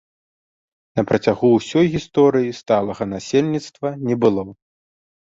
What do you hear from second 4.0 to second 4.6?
не было.